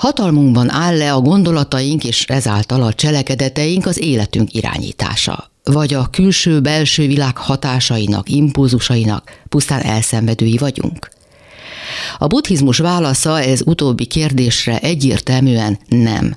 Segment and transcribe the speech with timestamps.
[0.00, 7.06] Hatalmunkban áll le a gondolataink és ezáltal a cselekedeteink az életünk irányítása, vagy a külső-belső
[7.06, 11.08] világ hatásainak, impulzusainak pusztán elszenvedői vagyunk?
[12.18, 16.34] A buddhizmus válasza ez utóbbi kérdésre egyértelműen nem.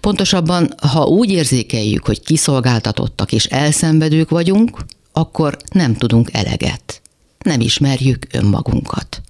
[0.00, 7.02] Pontosabban, ha úgy érzékeljük, hogy kiszolgáltatottak és elszenvedők vagyunk, akkor nem tudunk eleget.
[7.38, 9.20] Nem ismerjük önmagunkat.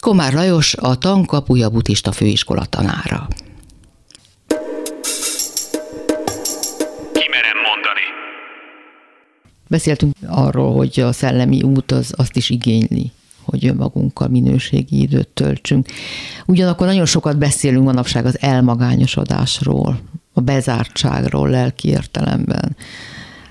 [0.00, 3.28] Komár Lajos a Tankapuja buddhista főiskola tanára.
[7.12, 8.06] Kimerem mondani.
[9.68, 13.10] Beszéltünk arról, hogy a szellemi út az azt is igényli,
[13.42, 15.88] hogy önmagunkkal minőségi időt töltsünk.
[16.46, 20.00] Ugyanakkor nagyon sokat beszélünk manapság az elmagányosodásról,
[20.32, 22.76] a bezártságról lelki értelemben.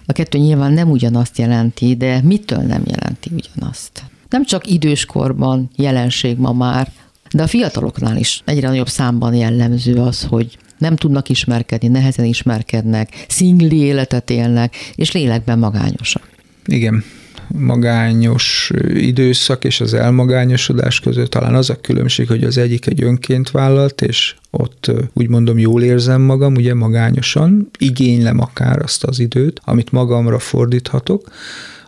[0.05, 4.03] A kettő nyilván nem ugyanazt jelenti, de mitől nem jelenti ugyanazt?
[4.29, 6.91] Nem csak időskorban jelenség ma már,
[7.31, 13.25] de a fiataloknál is egyre nagyobb számban jellemző az, hogy nem tudnak ismerkedni, nehezen ismerkednek,
[13.27, 16.29] szingli életet élnek, és lélekben magányosak.
[16.65, 17.03] Igen,
[17.47, 23.51] magányos időszak és az elmagányosodás között talán az a különbség, hogy az egyik egy önként
[23.51, 29.61] vállalt, és ott úgy mondom jól érzem magam, ugye magányosan, igénylem akár azt az időt,
[29.63, 31.31] amit magamra fordíthatok,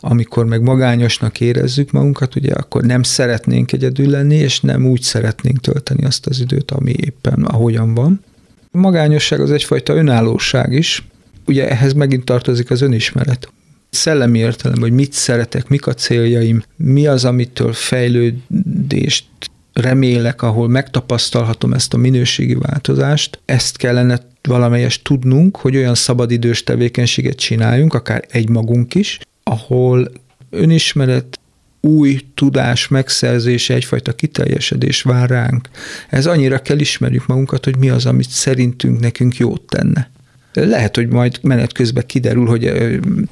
[0.02, 5.60] amikor meg magányosnak érezzük magunkat, ugye akkor nem szeretnénk egyedül lenni, és nem úgy szeretnénk
[5.60, 8.24] tölteni azt az időt, ami éppen ahogyan van.
[8.72, 11.04] A magányosság az egyfajta önállóság is,
[11.46, 13.52] ugye ehhez megint tartozik az önismeret
[13.90, 19.26] szellemi értelem, hogy mit szeretek, mik a céljaim, mi az, amitől fejlődést
[19.74, 27.36] remélek, ahol megtapasztalhatom ezt a minőségi változást, ezt kellene valamelyes tudnunk, hogy olyan szabadidős tevékenységet
[27.36, 30.11] csináljunk, akár egymagunk is, ahol
[30.50, 31.39] önismeret,
[31.81, 35.70] új tudás megszerzése, egyfajta kiteljesedés vár ránk.
[36.09, 40.09] Ez annyira kell ismerjük magunkat, hogy mi az, amit szerintünk nekünk jót tenne.
[40.53, 42.72] Lehet, hogy majd menet közben kiderül, hogy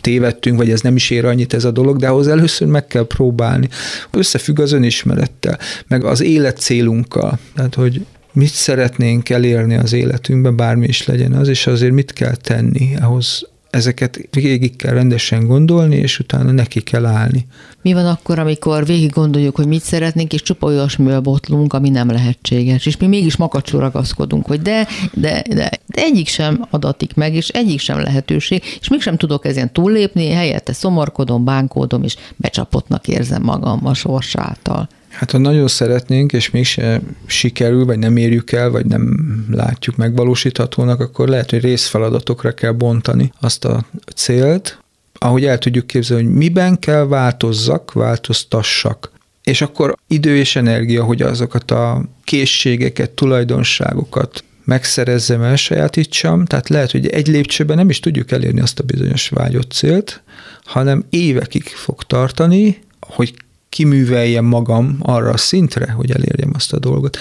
[0.02, 3.08] tévedtünk, vagy ez nem is ér annyit ez a dolog, de ahhoz először meg kell
[3.08, 3.70] próbálni.
[4.12, 7.40] Összefügg az önismerettel, meg az életcélunkkal.
[7.56, 12.36] Tehát, hogy mit szeretnénk elérni az életünkben, bármi is legyen az, és azért mit kell
[12.36, 17.48] tenni ahhoz ezeket végig kell rendesen gondolni, és utána neki kell állni.
[17.82, 22.10] Mi van akkor, amikor végig gondoljuk, hogy mit szeretnénk, és csupa olyasmivel botlunk, ami nem
[22.10, 27.36] lehetséges, és mi mégis makacsul ragaszkodunk, hogy de, de, de, de egyik sem adatik meg,
[27.36, 33.42] és egyik sem lehetőség, és mégsem tudok ezen túllépni, helyette szomorkodom, bánkódom, és becsapottnak érzem
[33.42, 34.90] magam a sors által.
[35.10, 39.18] Hát ha nagyon szeretnénk, és mégse sikerül, vagy nem érjük el, vagy nem
[39.52, 44.80] látjuk megvalósíthatónak, akkor lehet, hogy részfeladatokra kell bontani azt a célt,
[45.14, 49.12] ahogy el tudjuk képzelni, hogy miben kell változzak, változtassak.
[49.44, 57.08] És akkor idő és energia, hogy azokat a készségeket, tulajdonságokat megszerezzem, elsajátítsam, tehát lehet, hogy
[57.08, 60.24] egy lépcsőben nem is tudjuk elérni azt a bizonyos vágyott célt,
[60.64, 63.34] hanem évekig fog tartani, hogy
[63.70, 67.18] kiműveljem magam arra a szintre, hogy elérjem azt a dolgot.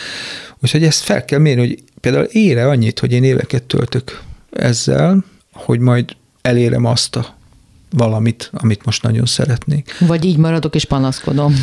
[0.62, 5.78] Úgyhogy ezt fel kell mérni, hogy például ére annyit, hogy én éveket töltök ezzel, hogy
[5.78, 7.36] majd elérem azt a
[7.90, 9.98] valamit, amit most nagyon szeretnék.
[9.98, 11.54] Vagy így maradok és panaszkodom.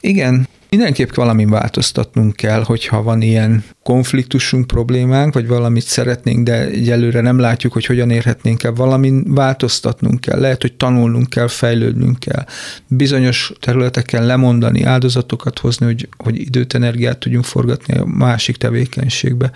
[0.00, 7.20] Igen, Mindenképp valamin változtatnunk kell, hogyha van ilyen konfliktusunk, problémánk, vagy valamit szeretnénk, de egyelőre
[7.20, 10.40] nem látjuk, hogy hogyan érhetnénk el, valamin változtatnunk kell.
[10.40, 12.44] Lehet, hogy tanulnunk kell, fejlődnünk kell.
[12.88, 19.50] Bizonyos területeken lemondani, áldozatokat hozni, hogy, hogy időt, energiát tudjunk forgatni a másik tevékenységbe.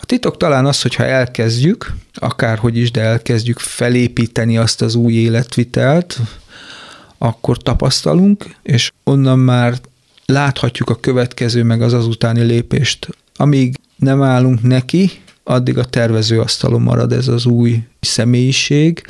[0.00, 6.20] A titok talán az, hogyha elkezdjük, akárhogy is, de elkezdjük felépíteni azt az új életvitelt,
[7.18, 9.74] akkor tapasztalunk, és onnan már
[10.26, 13.08] láthatjuk a következő, meg az azutáni lépést.
[13.36, 15.10] Amíg nem állunk neki,
[15.44, 19.02] addig a tervezőasztalon marad ez az új személyiség,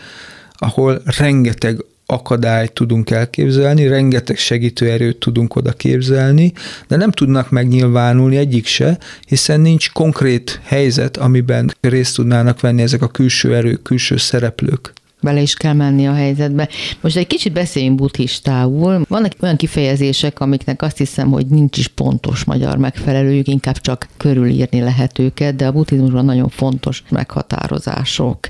[0.53, 6.53] ahol rengeteg akadályt tudunk elképzelni, rengeteg segítőerőt tudunk oda képzelni,
[6.89, 13.03] de nem tudnak megnyilvánulni egyik se, hiszen nincs konkrét helyzet, amiben részt tudnának venni ezek
[13.03, 14.93] a külső erők, külső szereplők
[15.23, 16.69] bele is kell menni a helyzetbe.
[17.01, 19.05] Most egy kicsit beszéljünk buddhistául.
[19.09, 24.81] Vannak olyan kifejezések, amiknek azt hiszem, hogy nincs is pontos magyar megfelelőjük, inkább csak körülírni
[24.81, 28.49] lehet őket, de a buddhizmusban nagyon fontos meghatározások.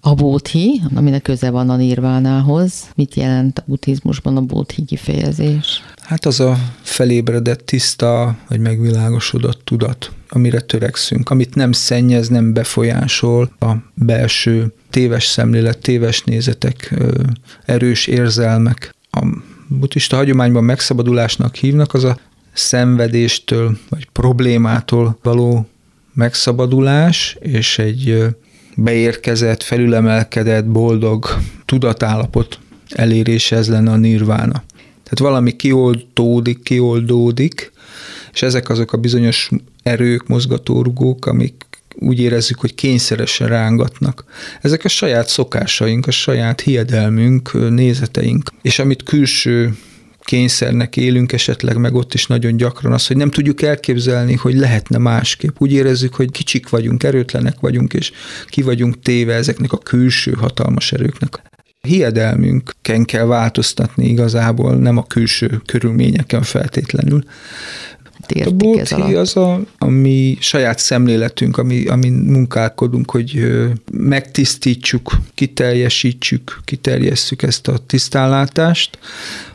[0.00, 5.82] A bóthi, aminek köze van a nirvánához, mit jelent a buddhizmusban a bóthi kifejezés?
[6.00, 13.50] Hát az a felébredett, tiszta, vagy megvilágosodott tudat, amire törekszünk, amit nem szennyez, nem befolyásol
[13.60, 16.94] a belső téves szemlélet, téves nézetek,
[17.64, 18.94] erős érzelmek.
[19.10, 19.26] A
[19.68, 22.18] buddhista hagyományban megszabadulásnak hívnak, az a
[22.52, 25.68] szenvedéstől vagy problémától való
[26.14, 28.24] megszabadulás és egy
[28.76, 31.26] beérkezett, felülemelkedett, boldog
[31.64, 32.58] tudatállapot
[32.88, 34.62] elérése ez lenne a nirvána.
[35.02, 37.72] Tehát valami kioldódik, kioldódik,
[38.32, 39.50] és ezek azok a bizonyos
[39.82, 41.66] erők, mozgatórugók, amik
[42.00, 44.24] úgy érezzük, hogy kényszeresen rángatnak.
[44.60, 49.76] Ezek a saját szokásaink, a saját hiedelmünk, nézeteink, és amit külső
[50.28, 54.98] kényszernek élünk esetleg, meg ott is nagyon gyakran az, hogy nem tudjuk elképzelni, hogy lehetne
[54.98, 55.56] másképp.
[55.58, 58.12] Úgy érezzük, hogy kicsik vagyunk, erőtlenek vagyunk, és
[58.46, 61.42] ki vagyunk téve ezeknek a külső hatalmas erőknek.
[61.80, 67.24] Hiedelmünken kell változtatni igazából, nem a külső körülményeken feltétlenül
[68.32, 73.52] értik a buddhi az a, ami saját szemléletünk, ami, ami munkálkodunk, hogy
[73.92, 78.98] megtisztítsuk, kiteljesítsük, kiterjesszük ezt a tisztánlátást.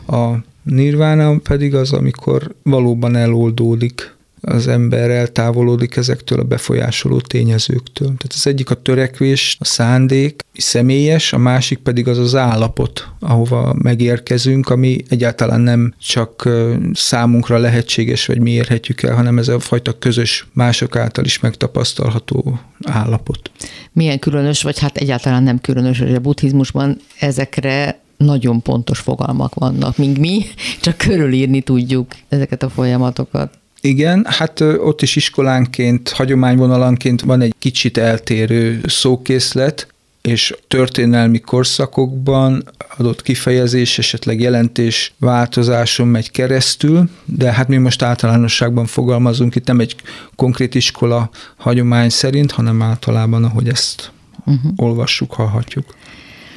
[0.07, 0.33] A
[0.63, 4.12] nirvána pedig az, amikor valóban eloldódik
[4.45, 8.07] az ember eltávolodik ezektől a befolyásoló tényezőktől.
[8.07, 13.75] Tehát az egyik a törekvés, a szándék, személyes, a másik pedig az az állapot, ahova
[13.77, 16.49] megérkezünk, ami egyáltalán nem csak
[16.93, 22.59] számunkra lehetséges, vagy mi érhetjük el, hanem ez a fajta közös, mások által is megtapasztalható
[22.83, 23.51] állapot.
[23.91, 29.97] Milyen különös, vagy hát egyáltalán nem különös, hogy a buddhizmusban ezekre nagyon pontos fogalmak vannak,
[29.97, 30.45] míg mi
[30.81, 33.61] csak körülírni tudjuk ezeket a folyamatokat.
[33.85, 39.87] Igen, hát ott is iskolánként, hagyományvonalanként van egy kicsit eltérő szókészlet,
[40.21, 42.63] és történelmi korszakokban
[42.97, 49.79] adott kifejezés, esetleg jelentés változáson megy keresztül, de hát mi most általánosságban fogalmazunk, itt nem
[49.79, 49.95] egy
[50.35, 54.11] konkrét iskola hagyomány szerint, hanem általában, ahogy ezt
[54.45, 54.71] uh-huh.
[54.75, 55.95] olvassuk, hallhatjuk.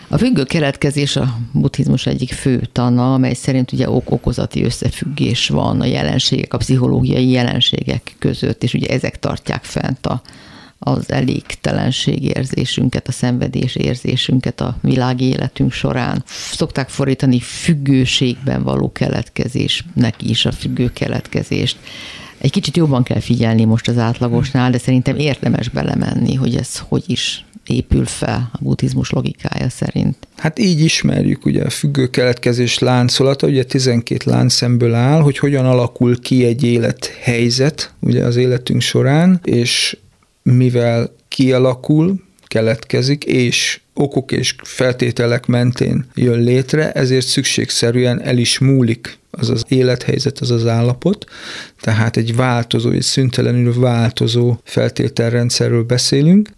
[0.09, 5.85] A függő keletkezés a buddhizmus egyik fő tana, amely szerint ugye ok-okozati összefüggés van a
[5.85, 10.23] jelenségek, a pszichológiai jelenségek között, és ugye ezek tartják fent a,
[10.79, 16.25] az elégtelenség érzésünket, a szenvedés érzésünket a világi életünk során.
[16.53, 21.77] Szokták fordítani függőségben való keletkezésnek is a függő keletkezést.
[22.39, 27.05] Egy kicsit jobban kell figyelni most az átlagosnál, de szerintem érdemes belemenni, hogy ez hogy
[27.07, 30.17] is épül fel a buddhizmus logikája szerint.
[30.37, 36.21] Hát így ismerjük ugye a függő keletkezés láncolata, ugye 12 láncszemből áll, hogy hogyan alakul
[36.21, 39.97] ki egy élethelyzet ugye az életünk során, és
[40.43, 49.19] mivel kialakul, keletkezik, és okok és feltételek mentén jön létre, ezért szükségszerűen el is múlik
[49.31, 51.25] az az élethelyzet, az az állapot,
[51.81, 56.49] tehát egy változó, egy szüntelenül változó feltételrendszerről beszélünk,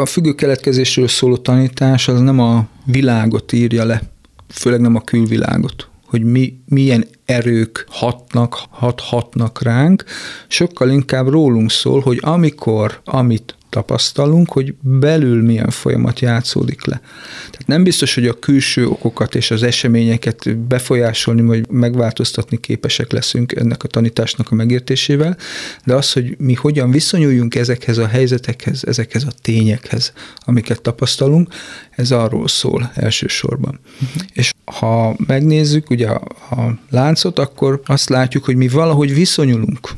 [0.00, 4.02] a függő keletkezésről szóló tanítás az nem a világot írja le,
[4.48, 10.04] főleg nem a külvilágot, hogy mi, milyen erők hatnak, hathatnak ránk,
[10.48, 17.00] sokkal inkább rólunk szól, hogy amikor, amit tapasztalunk, hogy belül milyen folyamat játszódik le.
[17.40, 23.52] Tehát nem biztos, hogy a külső okokat és az eseményeket befolyásolni, vagy megváltoztatni képesek leszünk
[23.52, 25.36] ennek a tanításnak a megértésével,
[25.84, 30.12] de az, hogy mi hogyan viszonyuljunk ezekhez a helyzetekhez, ezekhez a tényekhez,
[30.44, 31.48] amiket tapasztalunk,
[31.90, 33.80] ez arról szól elsősorban.
[33.94, 34.22] Uh-huh.
[34.32, 39.88] És ha megnézzük ugye a, a láncot, akkor azt látjuk, hogy mi valahogy viszonyulunk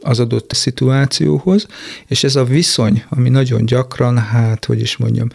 [0.00, 1.66] az adott szituációhoz,
[2.06, 5.28] és ez a viszony, ami nagyon gyakran, hát, hogy is mondjam,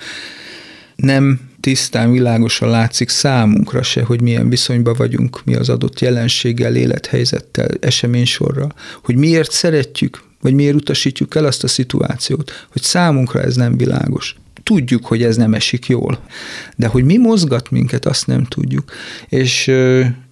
[0.95, 7.67] nem tisztán világosan látszik számunkra se, hogy milyen viszonyban vagyunk mi az adott jelenséggel, élethelyzettel,
[7.79, 13.77] eseménysorral, hogy miért szeretjük, vagy miért utasítjuk el azt a szituációt, hogy számunkra ez nem
[13.77, 14.35] világos.
[14.63, 16.19] Tudjuk, hogy ez nem esik jól,
[16.75, 18.91] de hogy mi mozgat minket, azt nem tudjuk.
[19.29, 19.71] És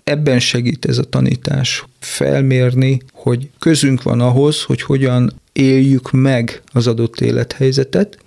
[0.03, 6.87] ebben segít ez a tanítás felmérni, hogy közünk van ahhoz, hogy hogyan éljük meg az
[6.87, 8.17] adott élethelyzetet,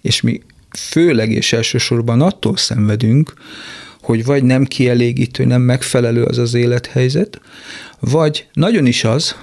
[0.00, 0.42] és mi
[0.78, 3.32] főleg és elsősorban attól szenvedünk,
[4.00, 7.40] hogy vagy nem kielégítő, nem megfelelő az az élethelyzet,
[8.00, 9.34] vagy nagyon is az,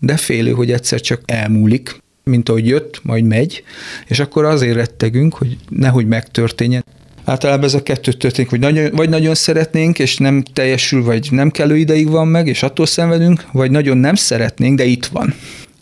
[0.00, 3.62] de félő, hogy egyszer csak elmúlik, mint ahogy jött, majd megy,
[4.06, 6.84] és akkor azért rettegünk, hogy nehogy megtörténjen.
[7.24, 11.50] Általában ez a kettő történik, hogy nagyon, vagy nagyon szeretnénk, és nem teljesül, vagy nem
[11.50, 15.34] kellő ideig van meg, és attól szenvedünk, vagy nagyon nem szeretnénk, de itt van.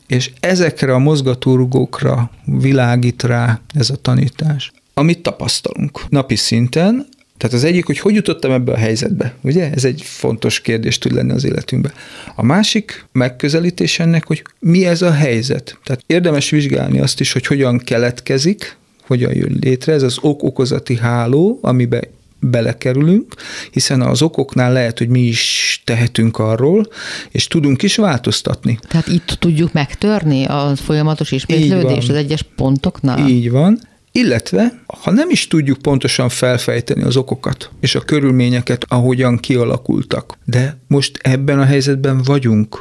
[0.07, 7.07] És ezekre a mozgatórugókra világít rá ez a tanítás, amit tapasztalunk napi szinten,
[7.43, 9.71] tehát az egyik, hogy hogy jutottam ebbe a helyzetbe, ugye?
[9.71, 11.93] Ez egy fontos kérdés tud lenni az életünkben.
[12.35, 15.79] A másik megközelítés ennek, hogy mi ez a helyzet.
[15.85, 18.77] Tehát érdemes vizsgálni azt is, hogy hogyan keletkezik,
[19.13, 19.93] hogyan jön létre.
[19.93, 22.05] Ez az ok-okozati háló, amiben
[22.41, 23.35] belekerülünk,
[23.71, 26.87] hiszen az okoknál lehet, hogy mi is tehetünk arról,
[27.31, 28.79] és tudunk is változtatni.
[28.89, 33.29] Tehát itt tudjuk megtörni a folyamatos ismétlődést az egyes pontoknál?
[33.29, 33.79] Így van.
[34.15, 40.79] Illetve, ha nem is tudjuk pontosan felfejteni az okokat és a körülményeket, ahogyan kialakultak, de
[40.87, 42.79] most ebben a helyzetben vagyunk,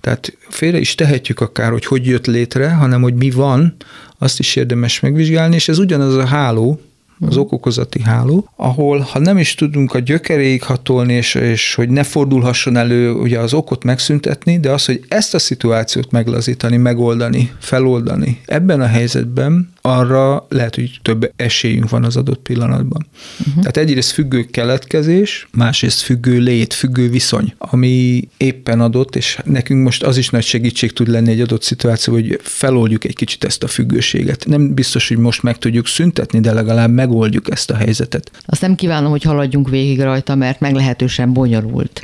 [0.00, 3.76] tehát félre is tehetjük akár, hogy hogy jött létre, hanem hogy mi van,
[4.22, 6.80] azt is érdemes megvizsgálni, és ez ugyanaz a háló,
[7.26, 12.02] az okokozati háló, ahol ha nem is tudunk a gyökeréig hatolni, és, és hogy ne
[12.02, 18.40] fordulhasson elő ugye az okot megszüntetni, de az, hogy ezt a szituációt meglazítani, megoldani, feloldani,
[18.46, 23.06] ebben a helyzetben arra lehet, hogy több esélyünk van az adott pillanatban.
[23.38, 23.54] Uh-huh.
[23.54, 30.02] Tehát egyrészt függő keletkezés, másrészt függő lét, függő viszony, ami éppen adott, és nekünk most
[30.02, 33.66] az is nagy segítség tud lenni egy adott szituáció, hogy feloldjuk egy kicsit ezt a
[33.66, 34.46] függőséget.
[34.46, 38.30] Nem biztos, hogy most meg tudjuk szüntetni, de legalább megoldjuk ezt a helyzetet.
[38.46, 42.02] Azt nem kívánom, hogy haladjunk végig rajta, mert meglehetősen bonyolult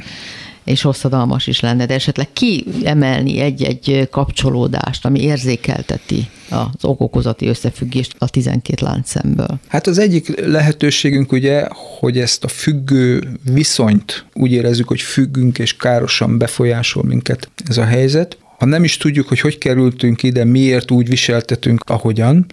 [0.68, 8.28] és hosszadalmas is lenne, de esetleg kiemelni egy-egy kapcsolódást, ami érzékelteti az okokozati összefüggést a
[8.28, 9.58] 12 láncszemből?
[9.68, 11.66] Hát az egyik lehetőségünk ugye,
[11.98, 17.84] hogy ezt a függő viszonyt úgy érezzük, hogy függünk és károsan befolyásol minket ez a
[17.84, 18.36] helyzet.
[18.58, 22.46] Ha nem is tudjuk, hogy hogy kerültünk ide, miért úgy viseltetünk, ahogyan,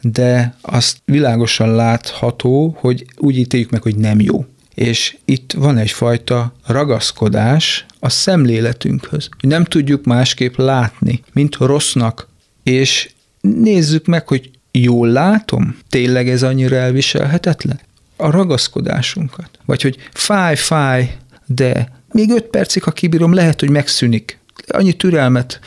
[0.00, 4.44] de azt világosan látható, hogy úgy ítéljük meg, hogy nem jó.
[4.74, 9.28] És itt van egyfajta ragaszkodás a szemléletünkhöz.
[9.40, 12.28] Nem tudjuk másképp látni, mint rossznak.
[12.62, 13.10] És
[13.40, 17.80] nézzük meg, hogy jól látom, tényleg ez annyira elviselhetetlen?
[18.16, 19.48] A ragaszkodásunkat.
[19.64, 24.38] Vagy hogy fáj, fáj, de még öt percig, ha kibírom, lehet, hogy megszűnik.
[24.66, 25.60] Annyi türelmet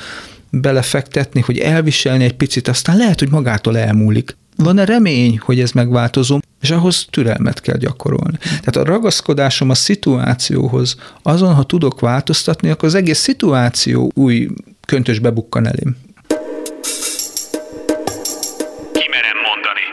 [0.50, 4.38] belefektetni, hogy elviselni egy picit, aztán lehet, hogy magától elmúlik.
[4.56, 6.40] Van-e remény, hogy ez megváltozom?
[6.62, 8.38] És ahhoz türelmet kell gyakorolni.
[8.38, 14.50] Tehát a ragaszkodásom a szituációhoz, azon, ha tudok változtatni, akkor az egész szituáció új
[14.88, 15.98] köntösbe bukkan elém.
[18.92, 19.86] Kimerem mondani.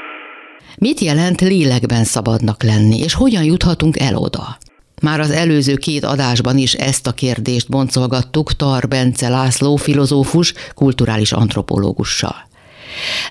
[0.76, 4.58] Mit jelent lélekben szabadnak lenni, és hogyan juthatunk el oda?
[5.02, 11.32] Már az előző két adásban is ezt a kérdést boncolgattuk Tar Bence László filozófus, kulturális
[11.32, 12.50] antropológussal.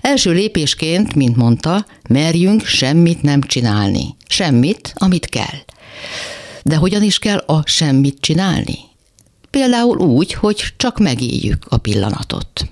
[0.02, 4.16] Első lépésként, mint mondta, merjünk semmit nem csinálni.
[4.28, 5.60] Semmit, amit kell.
[6.64, 8.78] De hogyan is kell a semmit csinálni?
[9.50, 12.68] Például úgy, hogy csak megéljük a pillanatot.